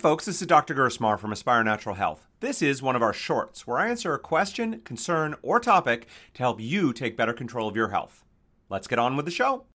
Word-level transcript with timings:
folks, 0.00 0.24
this 0.24 0.40
is 0.40 0.46
Dr. 0.46 0.74
Gersmar 0.74 1.18
from 1.18 1.30
Aspire 1.30 1.62
Natural 1.62 1.94
Health. 1.94 2.26
This 2.40 2.62
is 2.62 2.80
one 2.80 2.96
of 2.96 3.02
our 3.02 3.12
shorts 3.12 3.66
where 3.66 3.76
I 3.76 3.90
answer 3.90 4.14
a 4.14 4.18
question, 4.18 4.80
concern, 4.80 5.34
or 5.42 5.60
topic 5.60 6.06
to 6.32 6.42
help 6.42 6.58
you 6.58 6.94
take 6.94 7.18
better 7.18 7.34
control 7.34 7.68
of 7.68 7.76
your 7.76 7.90
health. 7.90 8.24
Let's 8.70 8.86
get 8.86 8.98
on 8.98 9.14
with 9.14 9.26
the 9.26 9.30
show. 9.30 9.66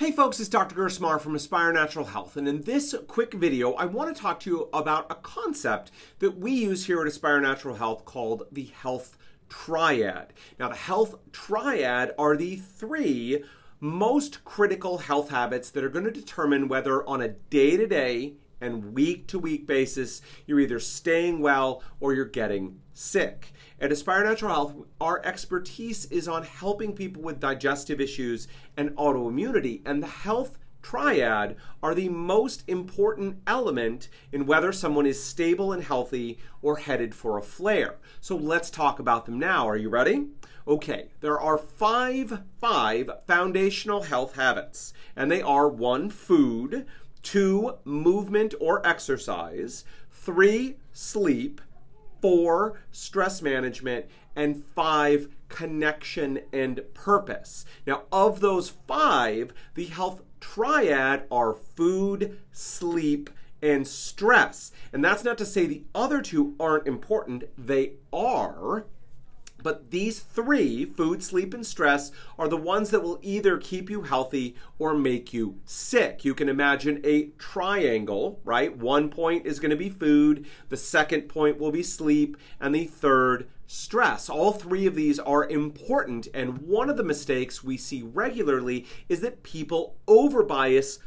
Hey 0.00 0.10
folks, 0.10 0.40
it's 0.40 0.48
Dr. 0.48 0.74
Gersmar 0.74 1.20
from 1.20 1.36
Aspire 1.36 1.72
Natural 1.72 2.06
Health, 2.06 2.36
and 2.36 2.48
in 2.48 2.62
this 2.62 2.96
quick 3.06 3.32
video, 3.32 3.74
I 3.74 3.84
want 3.84 4.12
to 4.12 4.20
talk 4.20 4.40
to 4.40 4.50
you 4.50 4.68
about 4.72 5.06
a 5.08 5.14
concept 5.14 5.92
that 6.18 6.36
we 6.36 6.50
use 6.50 6.86
here 6.86 7.00
at 7.00 7.06
Aspire 7.06 7.40
Natural 7.40 7.76
Health 7.76 8.04
called 8.04 8.48
the 8.50 8.72
health 8.82 9.16
triad. 9.48 10.32
Now, 10.58 10.70
the 10.70 10.74
health 10.74 11.14
triad 11.30 12.12
are 12.18 12.36
the 12.36 12.56
three 12.56 13.44
most 13.78 14.44
critical 14.44 14.98
health 14.98 15.30
habits 15.30 15.70
that 15.70 15.84
are 15.84 15.88
going 15.88 16.06
to 16.06 16.10
determine 16.10 16.66
whether 16.66 17.08
on 17.08 17.22
a 17.22 17.28
day 17.28 17.76
to 17.76 17.86
day 17.86 18.34
and 18.60 18.94
week 18.94 19.26
to 19.28 19.38
week 19.38 19.66
basis, 19.66 20.20
you're 20.46 20.60
either 20.60 20.78
staying 20.78 21.40
well 21.40 21.82
or 22.00 22.14
you're 22.14 22.24
getting 22.24 22.80
sick. 22.92 23.52
At 23.80 23.92
Aspire 23.92 24.24
Natural 24.24 24.52
Health, 24.52 24.74
our 25.00 25.24
expertise 25.24 26.04
is 26.06 26.28
on 26.28 26.42
helping 26.42 26.94
people 26.94 27.22
with 27.22 27.40
digestive 27.40 28.00
issues 28.00 28.46
and 28.76 28.90
autoimmunity, 28.90 29.80
and 29.86 30.02
the 30.02 30.06
health 30.06 30.58
triad 30.82 31.56
are 31.82 31.94
the 31.94 32.08
most 32.08 32.64
important 32.68 33.38
element 33.46 34.08
in 34.32 34.46
whether 34.46 34.72
someone 34.72 35.06
is 35.06 35.22
stable 35.22 35.72
and 35.72 35.82
healthy 35.82 36.38
or 36.62 36.76
headed 36.76 37.14
for 37.14 37.38
a 37.38 37.42
flare. 37.42 37.96
So 38.20 38.36
let's 38.36 38.70
talk 38.70 38.98
about 38.98 39.26
them 39.26 39.38
now. 39.38 39.68
Are 39.68 39.76
you 39.76 39.88
ready? 39.88 40.26
Okay, 40.68 41.08
there 41.20 41.40
are 41.40 41.58
five 41.58 42.42
five 42.58 43.10
foundational 43.26 44.02
health 44.02 44.36
habits, 44.36 44.92
and 45.16 45.30
they 45.30 45.42
are 45.42 45.68
one 45.68 46.10
food, 46.10 46.86
two, 47.22 47.78
movement 47.84 48.54
or 48.60 48.86
exercise, 48.86 49.84
three, 50.10 50.76
sleep, 50.92 51.60
four, 52.20 52.80
stress 52.90 53.42
management, 53.42 54.06
and 54.36 54.64
five, 54.74 55.28
connection 55.48 56.40
and 56.52 56.82
purpose. 56.94 57.64
Now, 57.86 58.02
of 58.12 58.40
those 58.40 58.70
five, 58.86 59.52
the 59.74 59.86
health 59.86 60.22
triad 60.40 61.24
are 61.30 61.54
food, 61.54 62.38
sleep, 62.52 63.30
and 63.62 63.86
stress. 63.86 64.72
And 64.92 65.04
that's 65.04 65.24
not 65.24 65.38
to 65.38 65.46
say 65.46 65.66
the 65.66 65.84
other 65.94 66.22
two 66.22 66.54
aren't 66.58 66.86
important, 66.86 67.44
they 67.58 67.94
are. 68.12 68.86
But 69.62 69.90
these 69.90 70.20
three, 70.20 70.84
food, 70.84 71.22
sleep, 71.22 71.54
and 71.54 71.66
stress, 71.66 72.10
are 72.38 72.48
the 72.48 72.56
ones 72.56 72.90
that 72.90 73.02
will 73.02 73.18
either 73.22 73.58
keep 73.58 73.90
you 73.90 74.02
healthy 74.02 74.56
or 74.78 74.94
make 74.94 75.32
you 75.32 75.60
sick. 75.64 76.24
You 76.24 76.34
can 76.34 76.48
imagine 76.48 77.00
a 77.04 77.30
triangle, 77.38 78.40
right? 78.44 78.76
One 78.76 79.10
point 79.10 79.46
is 79.46 79.60
going 79.60 79.70
to 79.70 79.76
be 79.76 79.90
food, 79.90 80.46
the 80.68 80.76
second 80.76 81.22
point 81.22 81.58
will 81.58 81.72
be 81.72 81.82
sleep, 81.82 82.36
and 82.60 82.74
the 82.74 82.86
third, 82.86 83.48
stress. 83.66 84.28
All 84.28 84.52
three 84.52 84.86
of 84.86 84.96
these 84.96 85.18
are 85.20 85.48
important, 85.48 86.26
and 86.34 86.58
one 86.58 86.90
of 86.90 86.96
the 86.96 87.04
mistakes 87.04 87.62
we 87.62 87.76
see 87.76 88.02
regularly 88.02 88.86
is 89.08 89.20
that 89.20 89.42
people 89.42 89.96
overbias 90.08 90.98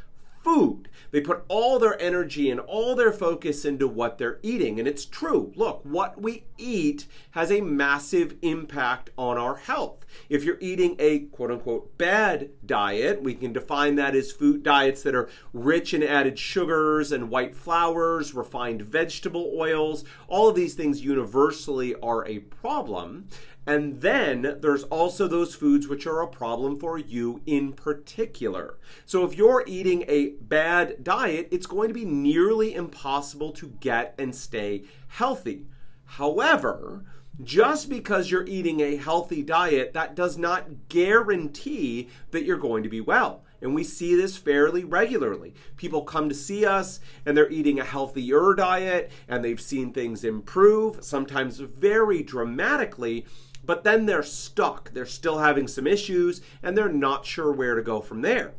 food. 0.43 0.89
They 1.11 1.21
put 1.21 1.43
all 1.47 1.79
their 1.79 1.99
energy 2.01 2.49
and 2.49 2.59
all 2.59 2.95
their 2.95 3.11
focus 3.11 3.65
into 3.65 3.87
what 3.87 4.17
they're 4.17 4.39
eating. 4.43 4.79
And 4.79 4.87
it's 4.87 5.05
true. 5.05 5.53
Look, 5.55 5.81
what 5.83 6.21
we 6.21 6.43
eat 6.57 7.05
has 7.31 7.51
a 7.51 7.61
massive 7.61 8.35
impact 8.41 9.11
on 9.17 9.37
our 9.37 9.55
health. 9.55 10.05
If 10.29 10.43
you're 10.43 10.59
eating 10.59 10.95
a 10.99 11.19
quote 11.19 11.51
unquote 11.51 11.97
bad 11.97 12.49
diet, 12.65 13.21
we 13.21 13.35
can 13.35 13.53
define 13.53 13.95
that 13.95 14.15
as 14.15 14.31
food 14.31 14.63
diets 14.63 15.03
that 15.03 15.15
are 15.15 15.29
rich 15.53 15.93
in 15.93 16.03
added 16.03 16.37
sugars 16.37 17.11
and 17.11 17.29
white 17.29 17.55
flours, 17.55 18.33
refined 18.33 18.81
vegetable 18.81 19.53
oils. 19.55 20.03
All 20.27 20.49
of 20.49 20.55
these 20.55 20.73
things 20.73 21.03
universally 21.03 21.95
are 22.01 22.25
a 22.27 22.39
problem. 22.39 23.27
And 23.65 24.01
then 24.01 24.57
there's 24.59 24.83
also 24.83 25.27
those 25.27 25.55
foods 25.55 25.87
which 25.87 26.05
are 26.05 26.21
a 26.21 26.27
problem 26.27 26.77
for 26.79 26.97
you 26.97 27.41
in 27.45 27.73
particular. 27.73 28.77
So 29.05 29.23
if 29.25 29.37
you're 29.37 29.63
eating 29.65 30.03
a 30.07 30.31
bad 30.41 31.03
diet, 31.03 31.47
it's 31.51 31.65
going 31.65 31.87
to 31.87 31.93
be 31.93 32.05
nearly 32.05 32.75
impossible 32.75 33.51
to 33.53 33.69
get 33.79 34.15
and 34.17 34.35
stay 34.35 34.83
healthy. 35.07 35.67
However, 36.05 37.05
just 37.41 37.89
because 37.89 38.29
you're 38.29 38.45
eating 38.45 38.81
a 38.81 38.97
healthy 38.97 39.41
diet, 39.41 39.93
that 39.93 40.13
does 40.13 40.37
not 40.37 40.89
guarantee 40.89 42.09
that 42.31 42.43
you're 42.43 42.57
going 42.57 42.83
to 42.83 42.89
be 42.89 43.01
well. 43.01 43.43
And 43.61 43.73
we 43.73 43.85
see 43.85 44.13
this 44.13 44.35
fairly 44.35 44.83
regularly. 44.83 45.53
People 45.77 46.03
come 46.03 46.27
to 46.27 46.35
see 46.35 46.65
us 46.65 46.99
and 47.25 47.35
they're 47.35 47.49
eating 47.49 47.79
a 47.79 47.85
healthier 47.85 48.53
diet 48.53 49.09
and 49.27 49.43
they've 49.43 49.59
seen 49.59 49.93
things 49.93 50.25
improve, 50.25 51.03
sometimes 51.03 51.59
very 51.59 52.21
dramatically 52.21 53.25
but 53.63 53.83
then 53.83 54.05
they're 54.05 54.23
stuck. 54.23 54.93
They're 54.93 55.05
still 55.05 55.39
having 55.39 55.67
some 55.67 55.87
issues 55.87 56.41
and 56.61 56.77
they're 56.77 56.89
not 56.89 57.25
sure 57.25 57.51
where 57.51 57.75
to 57.75 57.81
go 57.81 58.01
from 58.01 58.21
there. 58.21 58.53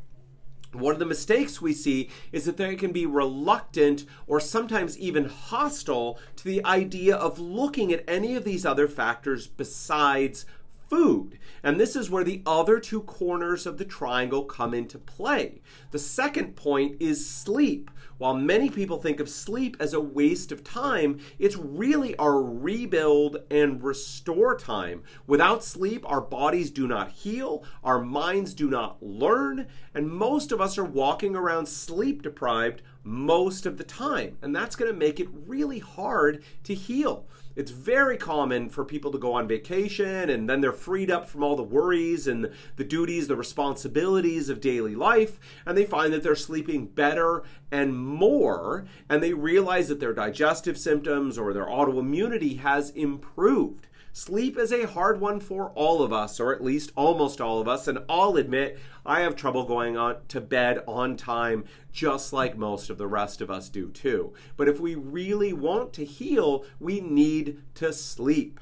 One 0.72 0.92
of 0.92 0.98
the 0.98 1.06
mistakes 1.06 1.62
we 1.62 1.72
see 1.72 2.10
is 2.32 2.46
that 2.46 2.56
they 2.56 2.74
can 2.74 2.90
be 2.90 3.06
reluctant 3.06 4.04
or 4.26 4.40
sometimes 4.40 4.98
even 4.98 5.26
hostile 5.26 6.18
to 6.36 6.44
the 6.44 6.64
idea 6.64 7.14
of 7.14 7.38
looking 7.38 7.92
at 7.92 8.04
any 8.08 8.34
of 8.34 8.44
these 8.44 8.66
other 8.66 8.88
factors 8.88 9.46
besides 9.46 10.46
food. 10.88 11.38
And 11.62 11.80
this 11.80 11.96
is 11.96 12.10
where 12.10 12.24
the 12.24 12.42
other 12.46 12.78
two 12.78 13.02
corners 13.02 13.66
of 13.66 13.78
the 13.78 13.84
triangle 13.84 14.44
come 14.44 14.74
into 14.74 14.98
play. 14.98 15.62
The 15.90 15.98
second 15.98 16.56
point 16.56 16.96
is 17.00 17.28
sleep. 17.28 17.90
While 18.18 18.34
many 18.34 18.70
people 18.70 18.98
think 18.98 19.18
of 19.18 19.28
sleep 19.28 19.76
as 19.80 19.92
a 19.92 20.00
waste 20.00 20.52
of 20.52 20.62
time, 20.62 21.18
it's 21.38 21.56
really 21.56 22.16
our 22.16 22.40
rebuild 22.40 23.38
and 23.50 23.82
restore 23.82 24.56
time. 24.56 25.02
Without 25.26 25.64
sleep, 25.64 26.08
our 26.08 26.20
bodies 26.20 26.70
do 26.70 26.86
not 26.86 27.10
heal, 27.10 27.64
our 27.82 28.00
minds 28.00 28.54
do 28.54 28.70
not 28.70 29.02
learn, 29.02 29.66
and 29.94 30.08
most 30.08 30.52
of 30.52 30.60
us 30.60 30.78
are 30.78 30.84
walking 30.84 31.34
around 31.34 31.66
sleep 31.66 32.22
deprived 32.22 32.82
most 33.04 33.66
of 33.66 33.76
the 33.76 33.84
time. 33.84 34.38
And 34.42 34.56
that's 34.56 34.74
going 34.74 34.90
to 34.90 34.98
make 34.98 35.20
it 35.20 35.28
really 35.46 35.78
hard 35.78 36.42
to 36.64 36.74
heal. 36.74 37.26
It's 37.56 37.70
very 37.70 38.16
common 38.16 38.68
for 38.68 38.84
people 38.84 39.12
to 39.12 39.18
go 39.18 39.34
on 39.34 39.46
vacation 39.46 40.28
and 40.28 40.50
then 40.50 40.60
they're 40.60 40.72
freed 40.72 41.08
up 41.10 41.28
from 41.28 41.44
all 41.44 41.54
the 41.54 41.62
worries 41.62 42.26
and 42.26 42.50
the 42.74 42.84
duties, 42.84 43.28
the 43.28 43.36
responsibilities 43.36 44.48
of 44.48 44.60
daily 44.60 44.96
life, 44.96 45.38
and 45.64 45.78
they 45.78 45.84
find 45.84 46.12
that 46.12 46.24
they're 46.24 46.34
sleeping 46.34 46.86
better 46.86 47.44
and 47.70 47.96
more, 47.96 48.86
and 49.08 49.22
they 49.22 49.34
realize 49.34 49.86
that 49.88 50.00
their 50.00 50.12
digestive 50.12 50.76
symptoms 50.76 51.38
or 51.38 51.52
their 51.52 51.66
autoimmunity 51.66 52.58
has 52.58 52.90
improved. 52.90 53.86
Sleep 54.16 54.56
is 54.56 54.70
a 54.70 54.86
hard 54.86 55.20
one 55.20 55.40
for 55.40 55.70
all 55.70 56.00
of 56.00 56.12
us, 56.12 56.38
or 56.38 56.54
at 56.54 56.62
least 56.62 56.92
almost 56.94 57.40
all 57.40 57.60
of 57.60 57.66
us, 57.66 57.88
and 57.88 57.98
I'll 58.08 58.36
admit 58.36 58.78
I 59.04 59.22
have 59.22 59.34
trouble 59.34 59.64
going 59.64 59.96
on 59.96 60.18
to 60.28 60.40
bed 60.40 60.84
on 60.86 61.16
time, 61.16 61.64
just 61.92 62.32
like 62.32 62.56
most 62.56 62.90
of 62.90 62.96
the 62.96 63.08
rest 63.08 63.40
of 63.40 63.50
us 63.50 63.68
do 63.68 63.90
too. 63.90 64.32
But 64.56 64.68
if 64.68 64.78
we 64.78 64.94
really 64.94 65.52
want 65.52 65.92
to 65.94 66.04
heal, 66.04 66.64
we 66.78 67.00
need 67.00 67.60
to 67.74 67.92
sleep. 67.92 68.60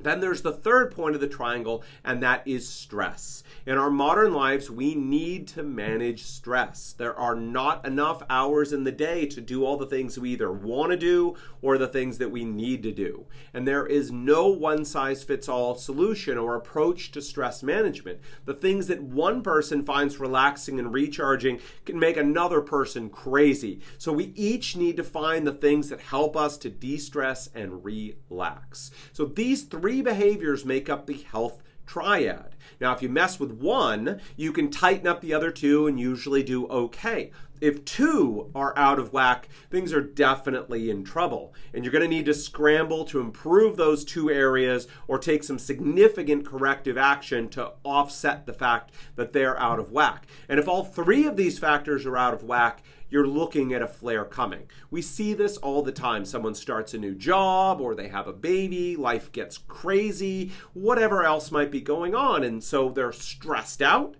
Then 0.00 0.20
there's 0.20 0.42
the 0.42 0.52
third 0.52 0.92
point 0.92 1.14
of 1.14 1.20
the 1.20 1.26
triangle, 1.26 1.82
and 2.04 2.22
that 2.22 2.46
is 2.46 2.68
stress. 2.68 3.42
In 3.66 3.76
our 3.76 3.90
modern 3.90 4.32
lives, 4.32 4.70
we 4.70 4.94
need 4.94 5.48
to 5.48 5.62
manage 5.62 6.24
stress. 6.24 6.94
There 6.96 7.18
are 7.18 7.34
not 7.34 7.84
enough 7.84 8.22
hours 8.30 8.72
in 8.72 8.84
the 8.84 8.92
day 8.92 9.26
to 9.26 9.40
do 9.40 9.64
all 9.64 9.76
the 9.76 9.86
things 9.86 10.18
we 10.18 10.30
either 10.30 10.52
want 10.52 10.92
to 10.92 10.96
do 10.96 11.36
or 11.62 11.78
the 11.78 11.88
things 11.88 12.18
that 12.18 12.30
we 12.30 12.44
need 12.44 12.82
to 12.84 12.92
do. 12.92 13.26
And 13.52 13.66
there 13.66 13.86
is 13.86 14.12
no 14.12 14.48
one 14.48 14.84
size 14.84 15.24
fits 15.24 15.48
all 15.48 15.74
solution 15.74 16.38
or 16.38 16.54
approach 16.54 17.10
to 17.12 17.20
stress 17.20 17.62
management. 17.62 18.20
The 18.44 18.54
things 18.54 18.86
that 18.86 19.02
one 19.02 19.42
person 19.42 19.84
finds 19.84 20.20
relaxing 20.20 20.78
and 20.78 20.92
recharging 20.92 21.60
can 21.84 21.98
make 21.98 22.16
another 22.16 22.60
person 22.60 23.10
crazy. 23.10 23.80
So 23.98 24.12
we 24.12 24.32
each 24.36 24.76
need 24.76 24.96
to 24.96 25.04
find 25.04 25.46
the 25.46 25.52
things 25.52 25.88
that 25.88 26.00
help 26.00 26.36
us 26.36 26.56
to 26.58 26.70
de 26.70 26.98
stress 26.98 27.48
and 27.54 27.84
relax. 27.84 28.90
So 29.12 29.24
these 29.24 29.64
three 29.64 29.87
three 29.88 30.02
behaviors 30.02 30.66
make 30.66 30.90
up 30.90 31.06
the 31.06 31.24
health 31.32 31.62
triad. 31.86 32.54
Now, 32.78 32.92
if 32.92 33.00
you 33.00 33.08
mess 33.08 33.40
with 33.40 33.52
one, 33.52 34.20
you 34.36 34.52
can 34.52 34.70
tighten 34.70 35.06
up 35.06 35.22
the 35.22 35.32
other 35.32 35.50
two 35.50 35.86
and 35.86 35.98
usually 35.98 36.42
do 36.42 36.66
okay. 36.66 37.30
If 37.62 37.86
two 37.86 38.50
are 38.54 38.76
out 38.76 38.98
of 38.98 39.14
whack, 39.14 39.48
things 39.70 39.94
are 39.94 40.02
definitely 40.02 40.90
in 40.90 41.04
trouble. 41.04 41.54
And 41.72 41.82
you're 41.84 41.92
going 41.92 42.02
to 42.02 42.08
need 42.08 42.26
to 42.26 42.34
scramble 42.34 43.06
to 43.06 43.18
improve 43.18 43.78
those 43.78 44.04
two 44.04 44.30
areas 44.30 44.88
or 45.06 45.18
take 45.18 45.42
some 45.42 45.58
significant 45.58 46.44
corrective 46.44 46.98
action 46.98 47.48
to 47.48 47.72
offset 47.82 48.44
the 48.44 48.52
fact 48.52 48.92
that 49.16 49.32
they're 49.32 49.58
out 49.58 49.78
of 49.78 49.90
whack. 49.90 50.26
And 50.50 50.60
if 50.60 50.68
all 50.68 50.84
three 50.84 51.24
of 51.24 51.38
these 51.38 51.58
factors 51.58 52.04
are 52.04 52.18
out 52.18 52.34
of 52.34 52.44
whack, 52.44 52.82
you're 53.10 53.26
looking 53.26 53.72
at 53.72 53.82
a 53.82 53.88
flare 53.88 54.24
coming. 54.24 54.68
We 54.90 55.02
see 55.02 55.34
this 55.34 55.56
all 55.56 55.82
the 55.82 55.92
time. 55.92 56.24
Someone 56.24 56.54
starts 56.54 56.94
a 56.94 56.98
new 56.98 57.14
job 57.14 57.80
or 57.80 57.94
they 57.94 58.08
have 58.08 58.26
a 58.28 58.32
baby, 58.32 58.96
life 58.96 59.32
gets 59.32 59.58
crazy, 59.58 60.52
whatever 60.74 61.24
else 61.24 61.50
might 61.50 61.70
be 61.70 61.80
going 61.80 62.14
on. 62.14 62.44
And 62.44 62.62
so 62.62 62.90
they're 62.90 63.12
stressed 63.12 63.82
out, 63.82 64.16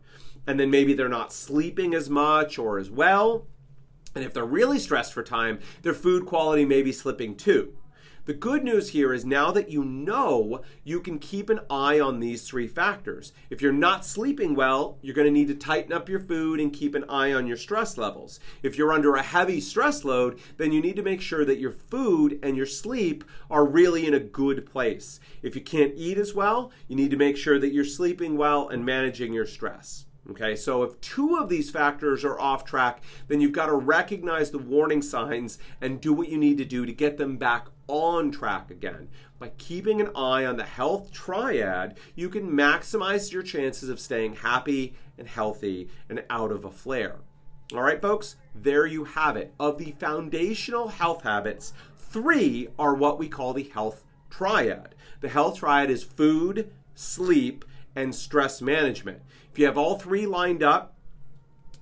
and 0.47 0.59
then 0.59 0.71
maybe 0.71 0.95
they're 0.95 1.09
not 1.09 1.33
sleeping 1.33 1.95
as 1.95 2.09
much 2.09 2.59
or 2.59 2.79
as 2.79 2.91
well 2.91 3.47
And 4.15 4.25
if 4.25 4.35
they're 4.35 4.45
really 4.45 4.79
stressed 4.79 5.13
for 5.13 5.23
time, 5.23 5.61
their 5.83 5.95
food 5.95 6.27
quality 6.27 6.65
may 6.65 6.83
be 6.83 6.93
slipping 6.93 7.37
too. 7.37 7.77
The 8.29 8.35
good 8.35 8.63
news 8.63 8.91
here 8.91 9.15
is 9.15 9.25
now 9.25 9.51
that 9.53 9.71
you 9.71 9.83
know, 9.83 10.61
you 10.85 11.01
can 11.01 11.19
keep 11.19 11.49
an 11.49 11.61
eye 11.71 11.99
on 11.99 12.21
these 12.21 12.47
three 12.47 12.67
factors. 12.67 13.33
If 13.49 13.63
you're 13.63 13.73
not 13.73 14.05
sleeping 14.05 14.55
well, 14.55 14.99
you're 15.01 15.15
going 15.15 15.25
to 15.25 15.33
need 15.33 15.49
to 15.49 15.55
tighten 15.55 15.95
up 15.95 16.11
your 16.11 16.21
food 16.21 16.61
and 16.61 16.71
keep 16.71 16.95
an 16.95 17.07
eye 17.09 17.33
on 17.33 17.47
your 17.47 17.57
stress 17.57 17.97
levels. 17.97 18.39
If 18.63 18.77
you're 18.77 18.93
under 18.93 19.15
a 19.15 19.23
heavy 19.23 19.63
stress 19.63 20.05
load, 20.05 20.41
then 20.59 20.73
you 20.73 20.83
need 20.83 20.97
to 20.97 21.03
make 21.03 21.23
sure 21.23 21.47
that 21.47 21.59
your 21.59 21.73
food 21.73 22.39
and 22.43 22.55
your 22.55 22.67
sleep 22.67 23.25
are 23.51 23.65
really 23.65 24.07
in 24.07 24.13
a 24.13 24.21
good 24.21 24.67
place. 24.67 25.21
If 25.41 25.57
you 25.57 25.63
can't 25.63 25.95
eat 25.97 26.19
as 26.19 26.35
well, 26.35 26.71
you 26.87 26.97
need 26.97 27.11
to 27.13 27.17
make 27.17 27.39
sure 27.39 27.59
that 27.59 27.73
you're 27.73 27.83
sleeping 27.83 28.37
well 28.37 28.69
and 28.69 28.85
managing 28.85 29.33
your 29.33 29.47
stress. 29.47 30.05
Okay, 30.31 30.57
so 30.57 30.83
if 30.83 31.01
two 31.01 31.37
of 31.37 31.49
these 31.49 31.71
factors 31.71 32.23
are 32.23 32.39
off 32.39 32.65
track, 32.65 33.03
then 33.29 33.41
you've 33.41 33.53
got 33.53 33.67
to 33.67 33.75
recognize 33.75 34.51
the 34.51 34.59
warning 34.59 35.01
signs 35.01 35.59
and 35.81 36.03
do 36.03 36.13
what 36.13 36.29
you 36.29 36.37
need 36.37 36.59
to 36.59 36.67
do 36.67 36.85
to 36.85 36.93
get 36.93 37.17
them 37.17 37.39
back 37.39 37.69
on 37.87 38.31
track 38.31 38.71
again. 38.71 39.09
By 39.39 39.49
keeping 39.57 40.01
an 40.01 40.11
eye 40.15 40.45
on 40.45 40.57
the 40.57 40.65
health 40.65 41.13
triad, 41.13 41.97
you 42.15 42.29
can 42.29 42.51
maximize 42.51 43.33
your 43.33 43.43
chances 43.43 43.89
of 43.89 44.01
staying 44.01 44.37
happy 44.37 44.95
and 45.17 45.27
healthy 45.27 45.89
and 46.11 46.23
out 46.29 46.53
of 46.53 46.67
a 46.67 46.71
flare. 46.71 47.17
All 47.73 47.83
right, 47.83 48.01
folks, 48.01 48.37
there 48.55 48.87
you 48.87 49.05
have 49.05 49.37
it. 49.37 49.55
Of 49.59 49.79
the 49.79 49.93
foundational 49.93 50.89
health 50.89 51.23
habits, 51.23 51.73
three 51.99 52.69
are 52.79 52.95
what 52.95 53.19
we 53.19 53.29
call 53.29 53.55
the 53.55 53.71
health 53.75 54.05
triad. 54.29 54.95
The 55.21 55.29
health 55.29 55.59
triad 55.59 55.91
is 55.91 56.03
food, 56.03 56.71
sleep, 56.95 57.65
and 57.95 58.15
stress 58.15 58.61
management. 58.61 59.23
If 59.51 59.59
you 59.59 59.67
have 59.67 59.79
all 59.79 59.99
three 59.99 60.27
lined 60.27 60.63
up, 60.63 60.95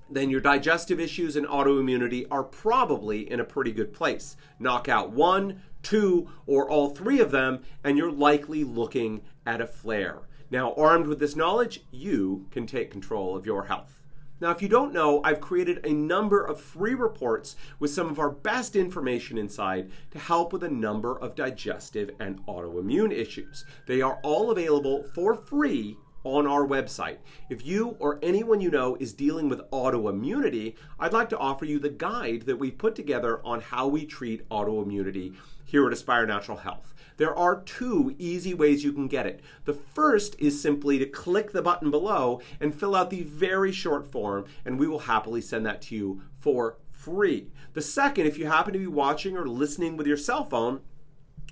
then 0.09 0.29
your 0.29 0.41
digestive 0.41 0.99
issues 0.99 1.35
and 1.35 1.45
autoimmunity 1.45 2.25
are 2.31 2.43
probably 2.43 3.29
in 3.29 3.39
a 3.39 3.45
pretty 3.45 3.71
good 3.71 3.93
place. 3.93 4.37
Knock 4.59 4.87
out 4.87 5.11
one, 5.11 5.61
two, 5.83 6.29
or 6.45 6.69
all 6.69 6.89
three 6.89 7.19
of 7.19 7.31
them, 7.31 7.63
and 7.83 7.97
you're 7.97 8.11
likely 8.11 8.63
looking 8.63 9.21
at 9.45 9.61
a 9.61 9.67
flare. 9.67 10.19
Now, 10.49 10.73
armed 10.75 11.07
with 11.07 11.19
this 11.19 11.35
knowledge, 11.35 11.81
you 11.91 12.47
can 12.51 12.65
take 12.65 12.89
control 12.89 13.35
of 13.35 13.45
your 13.45 13.65
health. 13.65 13.96
Now, 14.39 14.51
if 14.51 14.61
you 14.61 14.67
don't 14.67 14.93
know, 14.93 15.21
I've 15.23 15.41
created 15.41 15.83
a 15.83 15.93
number 15.93 16.43
of 16.43 16.61
free 16.61 16.93
reports 16.93 17.55
with 17.79 17.91
some 17.91 18.07
of 18.09 18.19
our 18.19 18.29
best 18.29 18.75
information 18.75 19.37
inside 19.37 19.91
to 20.11 20.19
help 20.19 20.53
with 20.53 20.63
a 20.63 20.69
number 20.69 21.17
of 21.17 21.35
digestive 21.35 22.11
and 22.19 22.45
autoimmune 22.45 23.11
issues. 23.11 23.65
They 23.87 24.01
are 24.01 24.19
all 24.23 24.51
available 24.51 25.05
for 25.15 25.33
free 25.33 25.97
on 26.35 26.45
our 26.45 26.67
website. 26.67 27.17
If 27.49 27.65
you 27.65 27.95
or 27.99 28.19
anyone 28.21 28.59
you 28.59 28.69
know 28.69 28.97
is 28.99 29.13
dealing 29.13 29.47
with 29.47 29.69
autoimmunity, 29.71 30.75
I'd 30.99 31.13
like 31.13 31.29
to 31.29 31.37
offer 31.37 31.63
you 31.63 31.79
the 31.79 31.89
guide 31.89 32.41
that 32.43 32.59
we've 32.59 32.77
put 32.77 32.95
together 32.95 33.39
on 33.45 33.61
how 33.61 33.87
we 33.87 34.05
treat 34.05 34.47
autoimmunity 34.49 35.35
here 35.63 35.87
at 35.87 35.93
Aspire 35.93 36.25
Natural 36.25 36.57
Health. 36.57 36.93
There 37.15 37.35
are 37.35 37.61
two 37.61 38.13
easy 38.19 38.53
ways 38.53 38.83
you 38.83 38.91
can 38.91 39.07
get 39.07 39.25
it. 39.25 39.39
The 39.65 39.73
first 39.73 40.35
is 40.37 40.61
simply 40.61 40.99
to 40.99 41.05
click 41.05 41.51
the 41.51 41.61
button 41.61 41.89
below 41.89 42.41
and 42.59 42.75
fill 42.75 42.93
out 42.93 43.09
the 43.09 43.23
very 43.23 43.71
short 43.71 44.05
form, 44.05 44.45
and 44.65 44.77
we 44.77 44.87
will 44.87 44.99
happily 44.99 45.41
send 45.41 45.65
that 45.65 45.81
to 45.83 45.95
you 45.95 46.21
for 46.37 46.77
free. 46.91 47.47
The 47.73 47.81
second, 47.81 48.27
if 48.27 48.37
you 48.37 48.47
happen 48.47 48.73
to 48.73 48.79
be 48.79 48.87
watching 48.87 49.37
or 49.37 49.47
listening 49.47 49.97
with 49.97 50.07
your 50.07 50.17
cell 50.17 50.43
phone, 50.43 50.81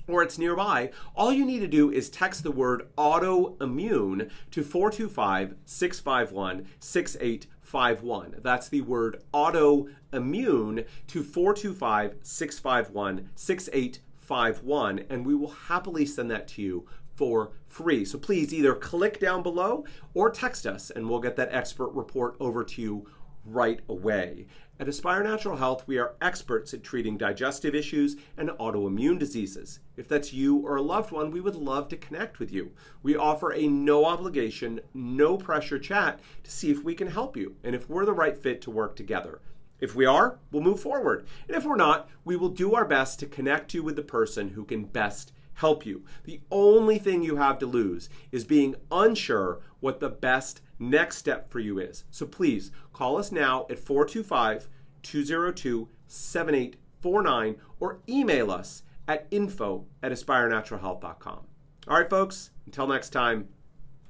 or 0.08 0.24
it's 0.24 0.38
nearby, 0.38 0.92
all 1.16 1.32
you 1.32 1.46
need 1.46 1.60
to 1.60 1.68
do 1.68 1.92
is 1.92 2.10
text 2.10 2.44
the 2.44 2.52
word 2.52 2.88
autoimmune 2.98 4.30
to 4.52 4.64
425 4.64 5.56
651 5.66 6.68
6851. 6.80 8.36
That's 8.42 8.70
the 8.70 8.82
word 8.82 9.24
autoimmune 9.34 10.86
to 11.08 11.24
425 11.24 12.16
651 12.22 13.30
6851, 13.36 15.00
and 15.10 15.26
we 15.26 15.36
will 15.36 15.50
happily 15.50 16.06
send 16.06 16.30
that 16.32 16.48
to 16.50 16.62
you 16.62 16.88
for 17.16 17.52
free. 17.68 18.06
So 18.06 18.18
please 18.18 18.54
either 18.54 18.76
click 18.76 19.20
down 19.20 19.42
below 19.42 19.86
or 20.14 20.30
text 20.30 20.68
us, 20.68 20.92
and 20.92 21.10
we'll 21.10 21.20
get 21.20 21.36
that 21.38 21.54
expert 21.54 21.90
report 21.90 22.36
over 22.40 22.64
to 22.64 22.82
you 22.82 23.08
right 23.46 23.80
away. 23.88 24.48
At 24.78 24.90
Aspire 24.90 25.24
Natural 25.24 25.56
Health, 25.56 25.88
we 25.88 25.98
are 25.98 26.16
experts 26.22 26.74
at 26.74 26.84
treating 26.84 27.18
digestive 27.18 27.74
issues 27.74 28.18
and 28.36 28.50
autoimmune 28.50 29.18
diseases. 29.18 29.80
If 29.96 30.10
that's 30.10 30.34
you 30.34 30.58
or 30.58 30.76
a 30.76 30.82
loved 30.82 31.12
one, 31.12 31.32
we 31.32 31.40
would 31.40 31.56
love 31.56 31.88
to 31.90 31.98
connect 31.98 32.40
with 32.40 32.52
you. 32.52 32.72
We 33.02 33.16
offer 33.16 33.54
a 33.54 33.68
no 33.68 34.04
obligation, 34.06 34.82
no 34.94 35.38
pressure 35.38 35.80
chat 35.80 36.20
to 36.44 36.52
see 36.52 36.72
if 36.72 36.84
we 36.84 36.94
can 36.94 37.08
help 37.08 37.38
you 37.38 37.56
and 37.64 37.74
if 37.74 37.90
we're 37.90 38.06
the 38.06 38.12
right 38.12 38.36
fit 38.36 38.62
to 38.64 38.72
work 38.72 38.98
together. 38.98 39.40
If 39.80 39.96
we 39.96 40.06
are, 40.06 40.40
we'll 40.52 40.62
move 40.62 40.80
forward. 40.80 41.26
And 41.48 41.56
if 41.56 41.64
we're 41.64 41.76
not, 41.76 42.10
we 42.26 42.36
will 42.36 42.50
do 42.50 42.76
our 42.76 42.86
best 42.86 43.20
to 43.20 43.26
connect 43.26 43.74
you 43.74 43.84
with 43.84 43.96
the 43.96 44.02
person 44.02 44.50
who 44.50 44.66
can 44.66 44.86
best 44.86 45.32
help 45.56 45.86
you. 45.86 46.04
The 46.24 46.42
only 46.52 46.98
thing 47.00 47.24
you 47.24 47.38
have 47.38 47.60
to 47.60 47.66
lose 47.66 48.10
is 48.32 48.46
being 48.46 48.76
unsure 48.92 49.62
what 49.80 50.00
the 50.00 50.10
best 50.10 50.62
next 50.80 51.18
step 51.18 51.50
for 51.50 51.60
you 51.60 51.80
is. 51.80 52.04
So 52.12 52.26
please 52.26 52.72
call 52.94 53.18
us 53.18 53.32
now 53.32 53.66
at 53.70 53.80
425 53.80 54.68
202 55.04 55.90
7849 56.08 57.56
or 57.80 58.00
email 58.08 58.52
us 58.52 58.84
at 59.08 59.28
info 59.32 59.86
at 60.02 60.12
aspirenaturalhealth.com. 60.12 61.48
All 61.88 61.98
right, 61.98 62.10
folks, 62.10 62.52
until 62.66 62.88
next 62.88 63.10
time, 63.10 63.48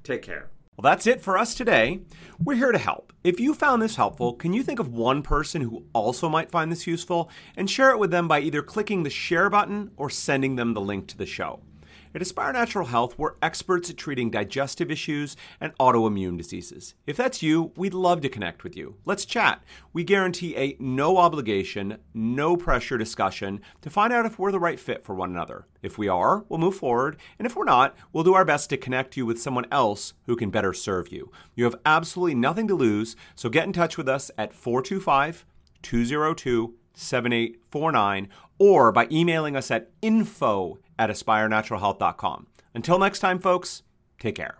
take 0.03 0.21
care. 0.21 0.55
Well, 0.77 0.92
that's 0.92 1.07
it 1.07 1.22
for 1.22 1.38
us 1.38 1.56
today. 1.56 2.01
We're 2.38 2.57
here 2.57 2.74
to 2.74 2.77
help. 2.77 3.13
If 3.24 3.39
you 3.39 3.54
found 3.54 3.81
this 3.81 3.95
helpful, 3.95 4.33
can 4.33 4.51
you 4.51 4.62
think 4.62 4.80
of 4.80 4.89
one 4.89 5.22
person 5.22 5.62
who 5.62 5.86
also 5.94 6.27
might 6.27 6.51
find 6.51 6.69
this 6.69 6.86
useful 6.86 7.30
and 7.56 7.69
share 7.69 7.92
it 7.92 7.98
with 8.00 8.12
them 8.12 8.27
by 8.27 8.42
either 8.42 8.62
clicking 8.62 9.04
the 9.04 9.10
share 9.10 9.50
button 9.50 9.92
or 9.95 10.10
sending 10.10 10.57
them 10.57 10.74
the 10.74 10.81
link 10.81 11.07
to 11.07 11.18
the 11.18 11.25
show? 11.25 11.62
At 12.15 12.21
Aspire 12.21 12.53
Natural 12.53 12.85
Health, 12.85 13.19
we're 13.19 13.33
experts 13.41 13.89
at 13.89 13.97
treating 13.97 14.29
digestive 14.29 14.89
issues 14.89 15.35
and 15.59 15.77
autoimmune 15.79 16.38
diseases. 16.38 16.95
If 17.06 17.17
that's 17.17 17.44
you, 17.44 17.73
we'd 17.75 17.94
love 17.94 18.21
to 18.21 18.29
connect 18.29 18.63
with 18.63 18.77
you. 18.77 18.95
Let's 19.03 19.25
chat. 19.25 19.62
We 19.91 20.06
guarantee 20.06 20.56
a 20.56 20.77
no 20.79 21.17
obligation, 21.17 21.97
no 22.13 22.56
pressure 22.56 22.97
discussion 22.97 23.59
to 23.81 23.89
find 23.89 24.13
out 24.13 24.25
if 24.25 24.39
we're 24.39 24.53
the 24.53 24.62
right 24.62 24.79
fit 24.79 25.03
for 25.03 25.13
one 25.13 25.29
another. 25.29 25.67
If 25.81 25.97
we 25.97 26.07
are, 26.07 26.45
we'll 26.47 26.57
move 26.57 26.77
forward, 26.77 27.17
and 27.38 27.45
if 27.45 27.53
we're 27.53 27.65
not, 27.65 27.97
we'll 28.13 28.23
do 28.23 28.33
our 28.33 28.45
best 28.45 28.69
to 28.69 28.77
connect 28.77 29.17
you 29.17 29.25
with 29.25 29.41
someone 29.41 29.65
else 29.69 30.13
who 30.25 30.38
can 30.38 30.50
better 30.50 30.71
serve 30.71 31.12
you. 31.12 31.33
You 31.53 31.65
have 31.65 31.75
absolutely 31.85 32.35
nothing 32.35 32.69
to 32.69 32.75
lose, 32.75 33.17
so 33.35 33.50
get 33.50 33.65
in 33.65 33.73
touch 33.73 33.97
with 33.97 34.07
us 34.07 34.31
at 34.38 34.53
425 34.53 35.45
202 35.81 36.75
7849 36.97 38.29
or 38.57 38.91
by 38.94 39.06
emailing 39.12 39.56
us 39.57 39.69
at 39.69 39.89
info 40.01 40.79
at 40.98 41.10
aspirenaturalhealth.com. 41.10 42.48
Until 42.74 43.00
next 43.00 43.20
time, 43.20 43.40
folks, 43.40 43.84
take 44.20 44.36
care. 44.36 44.54